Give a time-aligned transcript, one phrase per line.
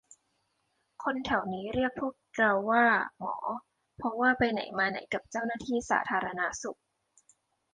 [1.03, 2.85] คนแถวนี้เรียกพวกเราว่า
[3.19, 3.35] 'หมอ'
[3.97, 6.79] เพราะว่าไปไหนมาไหนกับเจ้าหน้าที่สาธารณสุข